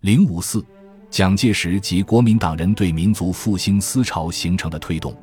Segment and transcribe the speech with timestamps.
[0.00, 0.64] 零五四，
[1.10, 5.14] 蒋介石及国民党人对民族复兴思潮形成的推动。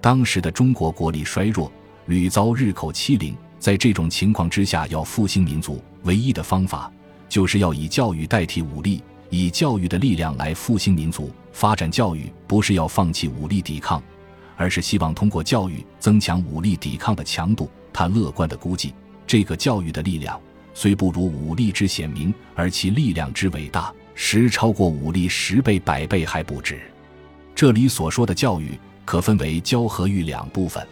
[0.00, 1.72] 当时的中国国力衰弱，
[2.06, 6.88] 屡遭日寇欺凌，在这种情况之下，要复兴民族，唯一的方法
[7.28, 11.28] 就是要以教育代替武力，以教育的力量来复兴民族。
[11.50, 14.00] 发展教育不是要放弃武力抵抗，
[14.56, 17.68] 而是希望通过教育增强武力抵抗的强度。
[17.92, 18.94] 他乐观地估计，
[19.26, 20.40] 这个教育的力量
[20.74, 23.92] 虽不如武力之显明，而其力量之伟大。
[24.24, 26.80] 实超过武力十倍百倍还不止。
[27.56, 30.86] 这里所说的教育可分为教和育两部分。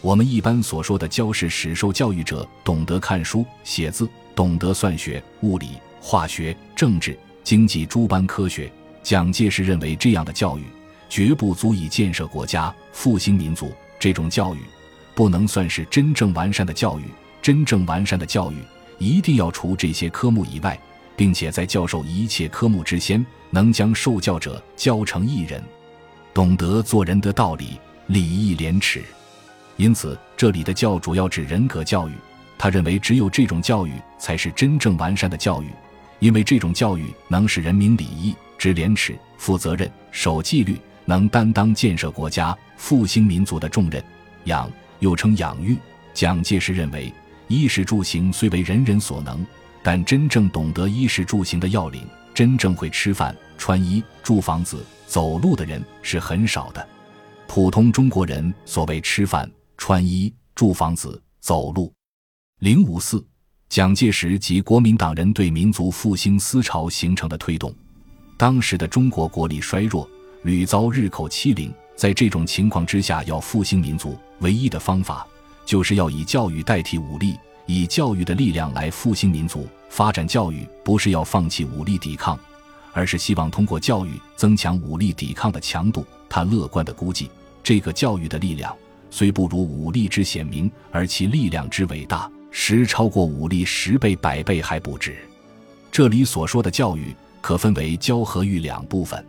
[0.00, 8.72] 我们一般所说的教是使受教育者懂得看书写字，懂得算学、物理、化学、政治、经济诸般科学。
[9.02, 10.64] 蒋介石认为这样的教育
[11.10, 13.70] 绝不足以建设国家、复兴民族。
[14.00, 14.60] 这种教育
[15.14, 17.04] 不能算是真正完善的教育。
[17.42, 18.56] 真正完善的教育
[18.98, 20.76] 一定要除这些科目以外。
[21.16, 25.62] 并且在教授一切科目之先，能将受教者教成一人，
[26.32, 29.02] 懂得做人的道理，礼义廉耻。
[29.76, 32.12] 因此，这里的教主要指人格教育。
[32.58, 35.66] 他认为，只有这种教育才是真正完善的教育，
[36.20, 44.02] 因为这种教育能使人民礼义、知廉耻、负责任、守纪律，能担当建设国家、复兴民族的重任。
[44.44, 45.76] 养又称养育。
[46.14, 47.12] 蒋介石认为，
[47.48, 49.44] 衣食住行虽为人人所能。
[49.82, 56.88] 但真正懂得衣食住行的要领，真正会吃饭、穿衣、住房子、走路的人是很少的。
[57.48, 61.92] 普通中国人所谓吃饭、穿衣、住房子、走路。
[62.60, 63.22] 零五四，
[63.68, 67.74] 蒋介石及国民党人对民族复兴思潮形成的推动。
[68.38, 70.08] 当时的中国国力衰弱，
[70.44, 75.26] 屡遭日寇欺凌，在这种情况之下，要复兴民族，唯一的方法
[75.66, 77.36] 就是要以教育代替武力。
[77.66, 82.38] 以教育的力量来复兴民族，发展教育不是要放弃武力抵抗，
[82.92, 86.04] 而是希望通过教育增强武力抵抗的强度。
[86.28, 87.30] 他乐观地估计，
[87.62, 88.74] 这个教育的力量
[89.10, 95.16] 虽不如武力之显明，而其力量之伟大，实超过武力十倍百倍还不止。
[95.90, 99.24] 这里所说的教育可分为教和育两部分。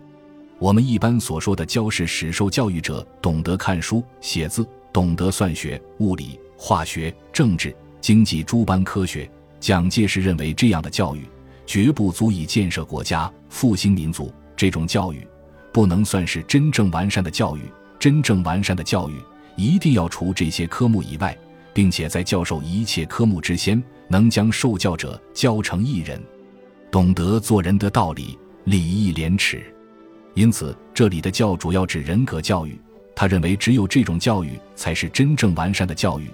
[0.59, 7.75] 我们一般所说的教是使受教育者懂得看书写字，懂得算学、物理、化学、政治。
[8.03, 9.31] 经济诸般科学，
[9.61, 11.21] 蒋介石认为这样的教育
[11.65, 14.29] 绝不足以建设国家、复兴民族。
[14.57, 15.25] 这种教育
[15.71, 17.61] 不能算是真正完善的教育。
[17.97, 19.13] 真正完善的教育
[19.55, 21.33] 一定要除这些科目以外，
[21.73, 26.21] 并且在教授一切科目之先，能将受教者教成一人，
[26.91, 29.63] 懂得做人的道理，礼义廉耻。
[30.33, 32.77] 因此，这里的教主要指人格教育。
[33.15, 36.27] 他认为，只有这种教育才是真正完善的教育。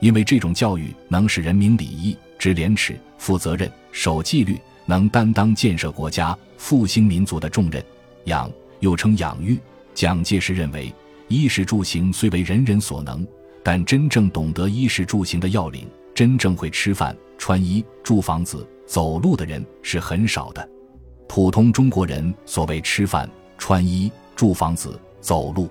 [0.00, 7.82] 因为这种教育能使人民礼义、知廉耻、负责任、守纪律，能担当建设国家、复兴民族的重任。
[8.24, 9.58] 养又称养育。
[9.94, 10.94] 蒋介石认为，
[11.28, 13.26] 衣食住行虽为人人所能，
[13.62, 20.68] 但真正懂得衣食住行的要领，真正会吃饭、穿衣、住房子、走路的人是很少的。
[21.26, 25.70] 普通中国人所谓吃饭、穿衣、住房子、走路。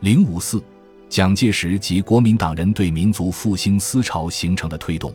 [0.00, 0.62] 零五四。
[1.08, 5.14] 蒋介石及国民党人对民族复兴思潮形成的推动。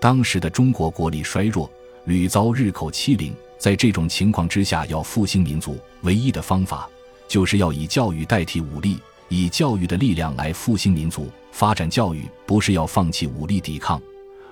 [0.00, 1.70] 当时的中国国力衰弱，
[2.04, 6.88] 屡遭日寇欺凌，在这种情况之下，要复兴民族，唯一的方法
[7.26, 11.28] 就是要以教育代替武力，以教育的力量来复兴民族。
[11.50, 14.00] 发展教育不是要放弃武力抵抗，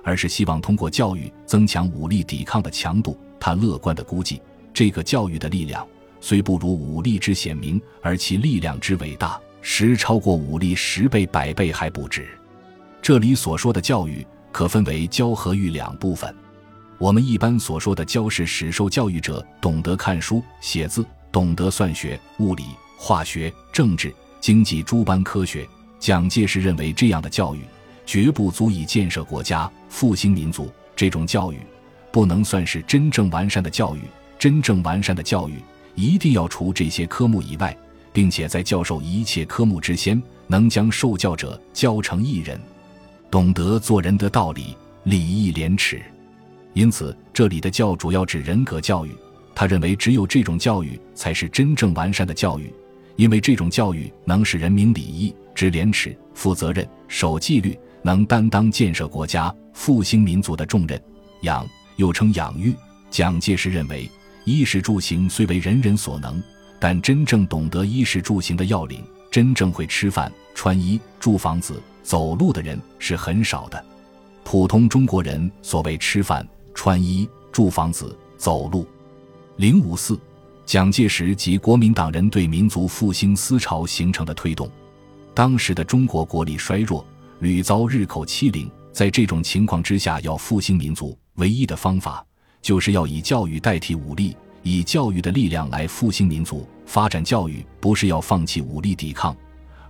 [0.02, 3.16] 而是希望通过教育增强武力抵抗的强度。
[3.38, 4.42] 他乐观地估计，
[4.74, 5.86] 这个教育的力量
[6.20, 9.40] 虽不如武力之显明，而其力量之伟大。
[9.68, 12.24] 实超过武力十倍百倍还不止。
[13.02, 16.32] 这里所说的教育可分为教和育两部分。
[16.98, 22.62] 我们一般所说的教是使受教育者懂得看书写字，懂得算学、物理、
[22.96, 25.66] 化学、政治、经济诸般科学。
[25.98, 27.62] 蒋介石认为这样的教育
[28.06, 30.70] 绝不足以建设国家、复兴民族。
[30.94, 31.58] 这种教育
[32.12, 34.02] 不能算是真正完善的教育。
[34.38, 35.60] 真正完善的教育
[35.96, 37.76] 一定要除这些科目以外。
[38.16, 42.58] 并且在教授一切科目之先，能将受教者教成一人，
[43.30, 44.74] 懂得做人的道理，
[45.04, 46.00] 礼义廉耻。
[46.72, 49.14] 因此，这里的教主要指人格教育。
[49.54, 52.72] 他认为，只有这种教育才是真正完善的教育，
[53.16, 60.98] 因为这种教育能使人民礼义、知廉耻、负责任、守纪律，能担当建设国家、复兴民族的重任。
[61.42, 62.74] 养又称养育。
[63.10, 64.10] 蒋介石认为，
[64.46, 66.42] 衣食住行虽为人人所能。
[66.88, 73.84] 但真正懂得衣食住行的要领，真正会吃饭、穿衣、住房子、走路的人是很少的。
[74.44, 78.86] 普通中国人所谓吃饭、穿衣、住房子、走路。
[79.56, 80.16] 零五四，
[80.64, 84.70] 蒋介石及国民党人对民族复兴思潮形成的推动。
[85.34, 87.04] 当时的中国国力衰弱，
[87.40, 92.24] 屡遭日寇欺凌，在这种情况之下，要复兴民族，唯一的方法
[92.62, 96.64] 就是要以教育代替武力，以教育的力量来复兴民族。
[96.96, 99.36] 发展教育不是要放弃武力抵抗，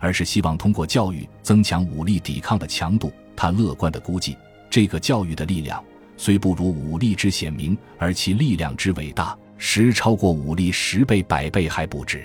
[0.01, 3.13] 而是希望通过教育增强武力抵抗的强度。
[3.37, 4.37] 他乐观地估计，
[4.69, 5.81] 这个教育的力量
[6.17, 9.39] 虽不如武力之显明，而其力量之伟大。
[9.57, 12.25] 实超过武力十倍、百倍还不止。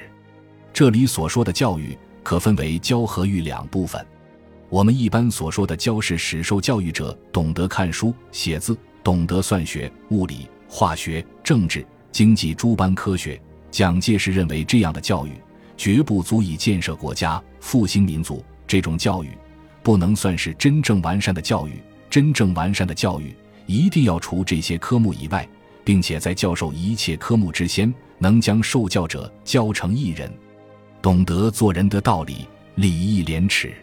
[0.73, 4.03] 这里所说的教育，可分为教和育两部分。
[4.67, 13.39] 我们一般所说的教是使受教育者懂得看书写字，懂得算学、物理、化学、政治、经济诸般科学。
[13.71, 15.31] 蒋介石认为，这样的教育
[15.75, 18.43] 绝不足以建设国家、复兴民族。
[18.67, 19.29] 这种教育
[19.81, 21.81] 不能算是真正完善的教育。
[22.09, 23.33] 真正完善的教育，
[23.65, 25.47] 一定要除这些科目以外。
[25.83, 30.31] 并且在教授一切科目之先，能将受教者教成一人，
[31.01, 33.73] 懂得做人的道理，礼义廉耻。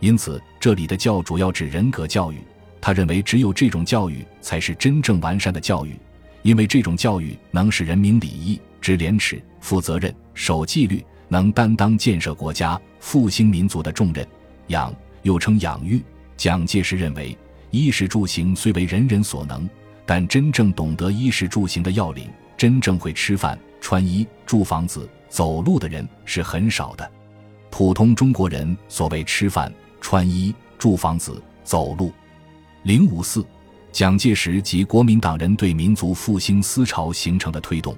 [0.00, 2.38] 因此，这里的教主要指人格教育。
[2.80, 5.94] 他认为，只有这种教育才是真正完善的教育，
[6.42, 14.24] 因为这种教育能使人民礼义、知廉耻、负责任、守纪律，能担当建设国家、复兴民族的重任。
[14.68, 16.00] 养又称养育。
[16.36, 17.36] 蒋介石认为，
[17.72, 19.68] 衣食住行虽为人人所能。
[20.04, 27.10] 但真正懂得衣食住行的要领，真正会吃饭、穿衣、住房子、走路的人是很少的。
[27.72, 32.12] 普通中国人所谓吃饭、穿衣、住房子、走路。
[32.84, 33.44] 零五四，
[33.90, 37.96] 蒋介石及国民党人对民族复兴思潮形成的推动。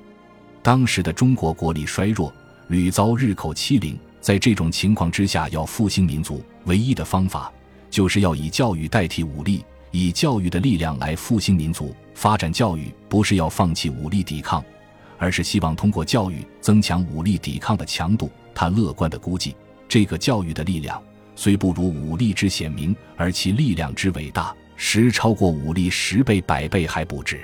[0.62, 2.32] 当时的中国国力衰弱，
[2.68, 7.52] 屡遭日寇欺凌，在这种情况之下，要复兴民族，唯一的方法
[7.90, 9.64] 就是要以教育代替武力。
[9.90, 14.62] 以教育的力量来复兴民族，发展教育不是要放弃武力抵抗，
[15.16, 18.30] 而是希望通过教育增强武力抵抗的强度。
[18.54, 19.56] 他乐观地估计，
[19.88, 21.02] 这个教育的力量
[21.34, 27.40] 虽不如武力之显明，而其力量之伟大，实超过武力十倍、百倍还不止。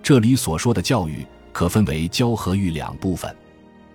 [0.00, 3.34] 这里所说的教育，可分为教和育两部分。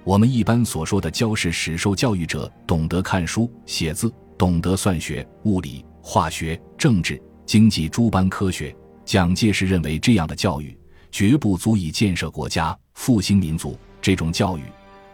[0.06, 7.22] 我们一般所说的教，是使受教育者懂得看书写字，懂得算学、物理、化学、政治。
[7.46, 8.74] 经济诸般科学，
[9.04, 10.76] 蒋介石认为这样的教育
[11.12, 13.78] 绝不足以建设国家、复兴民族。
[14.02, 14.62] 这种教育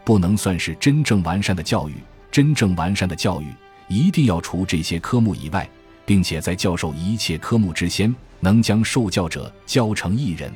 [0.04, 1.94] 不能算是真正完善的教育。
[2.30, 3.46] 真正完善的教育，
[3.88, 5.68] 一定要除这些科目以外，
[6.04, 10.52] 并且在教授一切科目之先，能将受教者教成一人，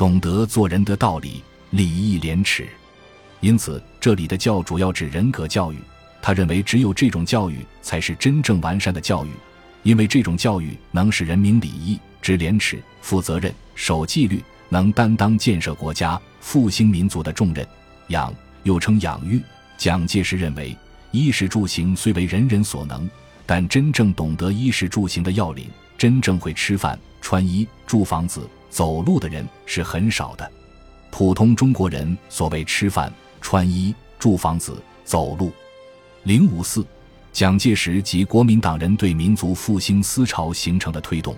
[0.00, 2.66] 懂得做人的道理，礼义廉耻。
[3.40, 5.76] 因此，这里的教主要指人格教育。
[6.22, 9.28] 他认为，只有这种教育才是真正完善的教育。
[9.82, 17.66] 因为这种教育能使人民礼义、知廉耻、负责任、守纪律，能担当建设国家、复兴民族的重任。
[18.08, 18.32] 养
[18.62, 19.38] 又称养育。
[19.76, 20.74] 蒋介石认为，
[21.10, 23.06] 衣食住行虽为人人所能，
[23.44, 25.68] 但真正懂得衣食住行的要领，
[25.98, 30.50] 真正会吃饭、穿衣、住房子、走路的人是很少的。
[31.10, 35.52] 普通中国人所谓吃饭、穿衣、住房子、走路。
[36.22, 36.86] 零五四。
[37.32, 41.36] 蒋介石及国民党人对民族复兴思潮形成的推动。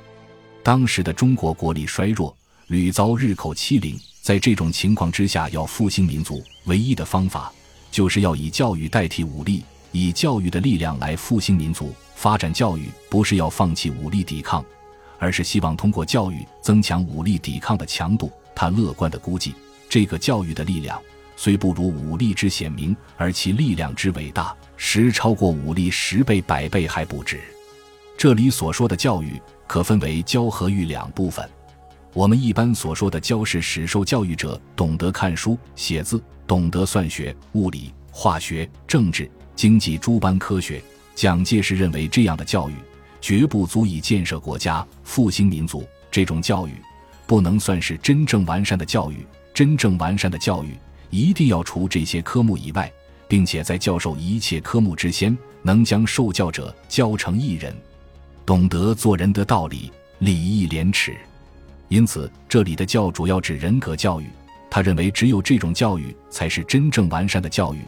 [0.63, 2.35] 当时的中国国力衰弱，
[2.69, 7.53] 屡遭日寇欺凌，在这种情况之下，要复兴民族，唯一的方法
[7.91, 11.93] 就是要以教育代替武力，以教育的力量来复兴民族。
[12.15, 14.65] 发展教育不是要放弃武力抵抗，
[15.23, 18.29] 而是希望通过教育增强武力抵抗的强度。
[18.57, 19.55] 他乐观地估计，
[19.89, 21.01] 这个教育的力量。
[21.37, 27.41] 虽不如武力之显明，而其力量之伟大，实超过武力十倍、百倍还不止。
[28.19, 31.49] 这里所说的教育，可分为教和育两部分。
[32.13, 40.83] 我们一般所说的教，是使受教育者懂得看书写字，懂得算学、物理、化学、政治、经济诸般科学。
[41.15, 42.75] 蒋介石认为，这样的教育
[43.23, 45.89] 绝不足以建设国家、复兴民族。
[46.11, 46.73] 这种教育
[47.27, 49.27] 不能算是真正完善的教育。
[49.55, 50.77] 真正完善的教育。
[51.09, 52.91] 一定要除这些科目以外，
[53.29, 57.77] 并且在教授一切科目之先，能将受教者教成一人，
[58.47, 61.15] 懂得做人的道理，礼义廉耻。
[61.89, 64.27] 因此，这里的教主要指人格教育。
[64.71, 67.81] 他认为，只有这种教育才是真正完善的教育，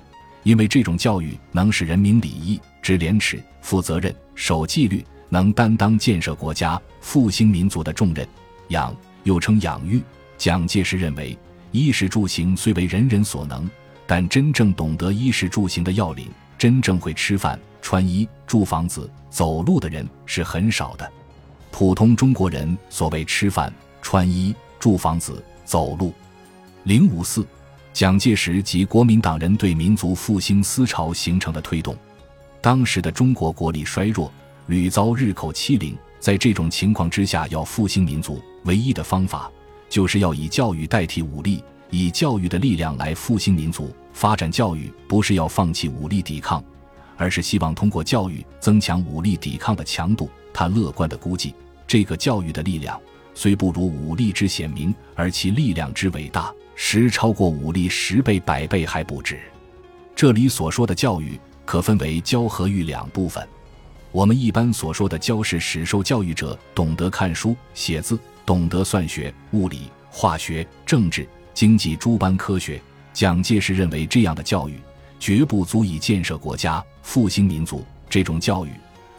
[0.42, 5.02] 因为这种教育能使人民礼义、知廉耻、负责任、守纪律，
[5.34, 8.24] 能担当建设国家、复兴民族的重任。
[8.68, 10.00] 养又称养育。
[10.38, 11.36] 蒋介石认为。
[11.72, 13.68] 衣食住行虽为人人所能，
[14.06, 21.12] 但真正懂得衣食住行的要领，真正会吃饭、穿衣、住房子、走路的人是很少的。
[21.72, 26.14] 普通中国人所谓吃饭、穿衣、住房子、走路。
[26.84, 27.44] 零五四，
[27.92, 31.96] 蒋介石及国民党人对民族复兴思潮形成的推动。
[32.60, 34.32] 当时的中国国力衰弱，
[34.66, 39.50] 屡遭日寇欺凌，在这种情况之下，要复兴民族，唯一的方法
[39.90, 43.94] 就是要以教育代替武力，以教育的力量来复兴民族。
[44.14, 46.64] 发展教育不是要放弃武力抵抗，
[47.18, 50.30] 而是希望通过教育增强武力抵抗的强度。
[50.52, 51.54] 他乐观地估计，
[51.86, 52.98] 这个教育的力量
[53.34, 59.38] 虽不如武力之显明，而其力量之伟大，实超过武力十倍、百倍还不止。
[60.16, 63.46] 这里所说的教育，可分为教和育两部分。
[64.14, 68.16] 我们一般所说的教，是使受教育者懂得看书写字，
[68.46, 72.80] 懂得算学、物理、化学、政治、经济诸般科学。
[73.12, 74.78] 蒋介石认为，这样的教育
[75.18, 77.84] 绝不足以建设国家、复兴民族。
[78.08, 78.70] 这种教育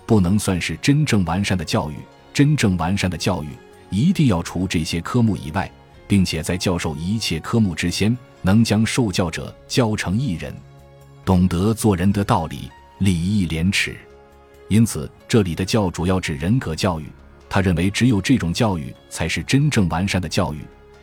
[0.06, 1.96] 不能算是真正完善的教育。
[2.34, 3.50] 真正完善的教育，
[3.90, 5.70] 一定要除这些科目以外，
[6.08, 10.56] 并且在教授一切科目之先，能将受教者教成一人，
[11.25, 13.94] 懂得做人的道理、礼义廉耻。
[14.68, 17.06] 因此，这里的教主要指人格教育。
[17.48, 20.60] 他认为，只有这种教育才是真正完善的教育，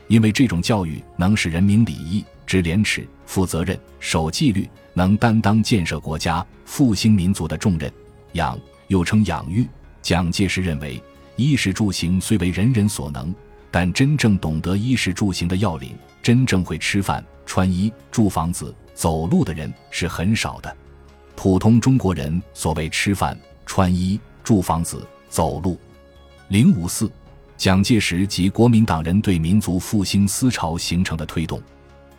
[0.09, 2.25] 因为这种教育能使人民礼义。
[2.45, 7.91] 知廉耻、负责任、守纪律，能担当建设国家、复兴民族的重任。
[8.33, 9.67] 养又称养育。
[10.03, 11.01] 蒋介石认为，
[11.37, 13.33] 衣食住行虽为人人所能，
[13.71, 20.77] 但真正懂得衣食住行的要领，真正会吃饭、穿衣、住房子、走路的人是很少的。
[21.35, 23.39] 普通中国人所谓吃饭、
[23.75, 25.81] 穿衣、住房子、走路。
[26.49, 27.11] 零五四，
[27.57, 31.59] 蒋介石及国民党人对民族复兴思潮形成的推动。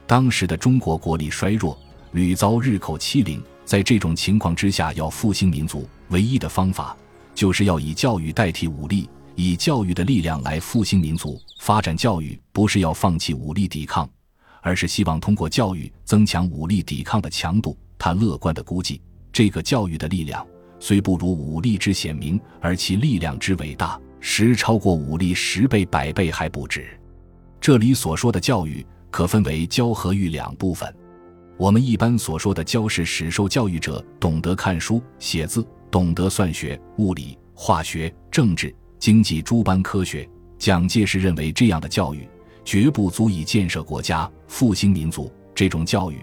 [0.08, 1.78] 当时的中国国力衰弱，
[2.14, 6.98] 屡遭日寇欺凌，在这种情况之下，要复兴民族，唯一的方法
[7.36, 11.40] 就是要以教育代替武力，以教育的力量来复兴民族。
[11.60, 14.10] 发展教育不是要放弃武力抵抗，
[14.64, 17.78] 而是希望通过教育增强武力抵抗的强度。
[18.00, 19.00] 他乐观地估计，
[19.32, 20.44] 这个教育的力量
[20.86, 27.00] 虽不如武力之显明，而其力量之伟大，实超过武力十倍、百倍还不止。
[27.62, 28.86] 这里所说的教育。
[29.10, 30.94] 可分为教和育两部分。
[31.56, 40.28] 我们一般所说的教，是使受教育者懂得看书写字，懂得算学、物理、化学、政治、经济诸般科学。
[40.58, 42.28] 蒋介石认为，这样的教育
[42.66, 45.32] 绝不足以建设国家、复兴民族。
[45.54, 46.18] 这种教育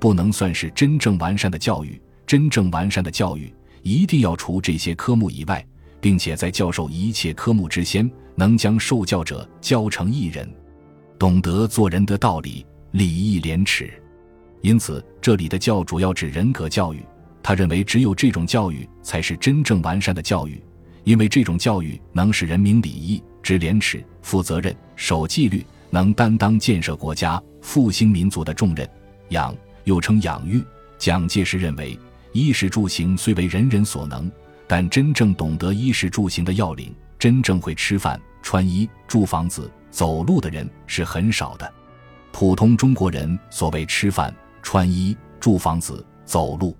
[0.00, 1.98] 不能算是真正完善的教育。
[2.26, 5.64] 真正完善的教育，一定要除这些科目以外，
[6.00, 10.48] 并且在教授一切科目之先，能将受教者教成一人。
[11.18, 13.92] 懂得做人的道理、礼义廉耻，
[14.60, 17.00] 因此这里的教主要指人格教育。
[17.42, 20.62] 他认为，只有这种教育才是真正完善的教育，
[21.04, 28.88] 因为这种教育能使人民礼义、知廉耻、负责任、守纪律，能担当建设国家、复兴民族的重任。
[29.30, 30.62] 养又称养育。
[30.98, 31.98] 蒋介石认为，
[32.32, 34.30] 衣食住行虽为人人所能，
[34.66, 39.70] 但真正懂得衣食住行的要领，真正会吃饭、穿衣、住房子。
[39.90, 41.70] 走路的人是很少的，
[42.32, 46.74] 普通中国人所谓吃饭、穿衣、住房子、走路。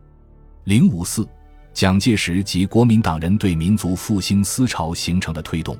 [0.65, 1.29] 零五四，
[1.75, 5.77] 蒋介石及国民党人对民族复兴思潮形成的推动。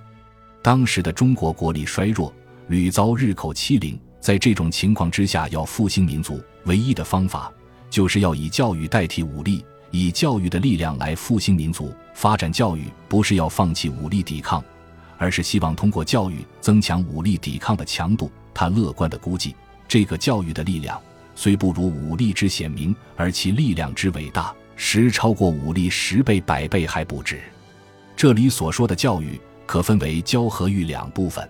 [0.61, 2.31] 当时的中国国力衰弱，
[2.69, 7.51] 屡遭日寇欺凌，在这种情况之下，要复兴民族，唯一的方法
[7.93, 11.95] 就是要以教育代替武力，以教育的力量来复兴民族。
[12.15, 14.65] 发展教育不是要放弃武力抵抗。
[15.19, 18.33] 而是希望通过教育增强武力抵抗的强度。
[18.55, 19.55] 他乐观地估计，
[19.87, 20.99] 这个教育的力量
[21.35, 27.43] 虽不如武力之显明，而其力量之伟大，实超过武力十倍、百倍还不止。
[28.17, 31.47] 这里所说的教育，可分为教和育两部分。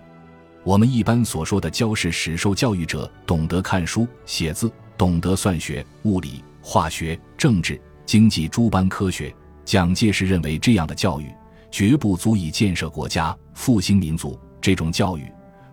[0.65, 9.33] 我们一般所说的教，是使受教育者懂得看书写字，懂得算学、物理、化学、政治、经济诸般科学。
[9.65, 11.33] 蒋介石认为，这样的教育。
[11.71, 14.39] 绝不足以建设国家、复兴民族。
[14.61, 15.23] 这种教育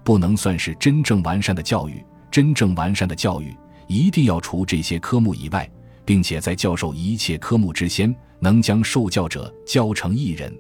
[0.03, 2.03] 不能算是真正完善的教育。
[2.31, 3.55] 真正完善的教育，
[3.87, 5.71] 一定要除这些科目以外，
[6.05, 10.51] 并且在教授一切科目之先，能将受教者教成一人，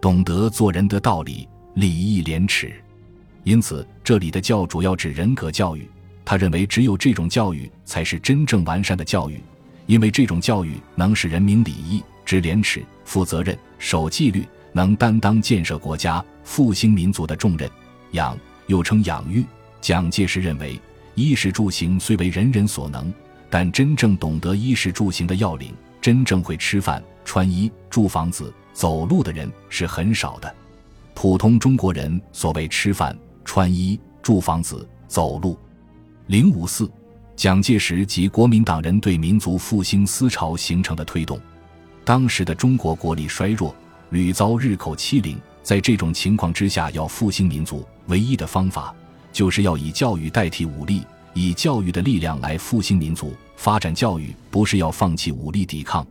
[0.00, 2.72] 懂得做人的道理、礼义廉耻。
[3.42, 5.90] 因此，这里的教主要指人格教育。
[6.28, 9.40] 他认为，只有这种教育才是真正完善的教育，
[9.86, 14.46] 因为这种教育能使人民礼义、知廉耻、负责任、守纪律。
[14.70, 17.66] 能担当建设国家、复兴民族的重任。
[18.10, 19.42] 养又称养育。
[19.80, 20.78] 蒋介石认为，
[21.14, 23.10] 衣食住行虽为人人所能，
[23.48, 30.54] 但真正懂得衣食住行的要领，真正会吃饭、穿衣、住房子、走路的人是很少的。
[31.14, 35.58] 普通中国人所谓吃饭、穿衣、住房子、走路。
[36.28, 36.90] 零五四，
[37.36, 41.40] 蒋介石及国民党人对民族复兴思潮形成的推动。
[42.04, 43.74] 当时的中国国力衰弱，
[44.10, 48.94] 屡遭日寇欺凌，在这种情况之下，要复兴民族，唯一的方法
[49.32, 53.34] 就是要以教育代替武力，以教育的力量来复兴民族。
[53.56, 56.06] 发展教育不是要放弃武力抵抗，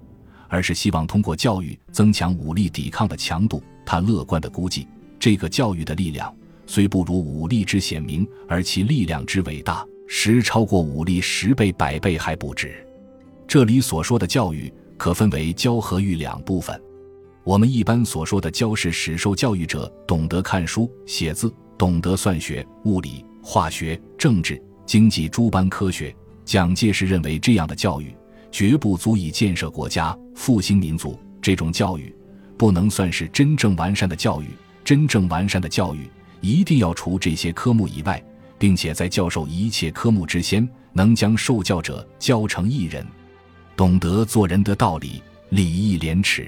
[0.47, 3.61] 而是希望通过教育增强武力抵抗的强度。
[3.85, 4.87] 他乐观地估计，
[5.19, 6.33] 这个教育的力量
[6.65, 9.85] 虽不如武力之显明，而其力量之伟大。
[10.07, 12.83] 十超过武力十倍百倍还不止。
[13.47, 16.81] 这里所说的教育可分为教和育两部分。
[17.43, 26.13] 我们一般所说的教是使受教育者懂得看书写字，懂得算学、物理、化学、政治、经济诸般科学。
[26.43, 28.15] 蒋介石认为这样的教育
[28.51, 31.17] 绝不足以建设国家、复兴民族。
[31.41, 32.13] 这种教育
[32.57, 34.47] 不能算是真正完善的教育。
[34.83, 36.09] 真正完善的教育
[36.39, 38.21] 一定要除这些科目以外。
[38.59, 43.05] 并且在教授一切科目之先，能将受教者教成一人，
[43.75, 46.47] 懂得做人的道理、礼义廉耻。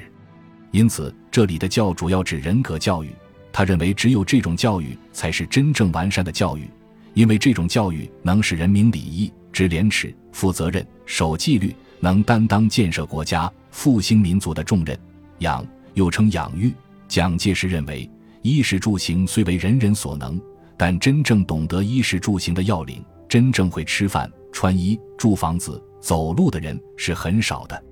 [0.71, 3.09] 因此，这里的教主要指人格教育。
[3.51, 6.69] 他认为，只有这种教育才是真正完善的教育，
[7.15, 14.97] 因为这种教育能使人民礼义、知廉耻、负责任、守纪律，能担当建设国家、复兴民族的重任。
[15.39, 16.71] 养又称养育。
[17.07, 18.07] 蒋介石认为，
[18.43, 20.39] 衣食住行虽为人人所能。
[20.81, 27.83] 但真正懂得衣食住行的要领，真正会吃饭、穿衣、住房子、走路的人是很少的。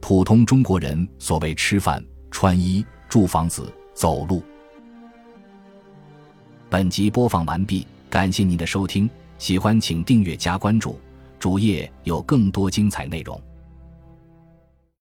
[0.00, 4.40] 普通中国人所谓吃饭、穿衣、住房子、走路。
[6.70, 10.96] 本集播放完毕，感谢您的收听，喜欢请订阅加关注，
[11.40, 13.42] 主页有更多精彩内容。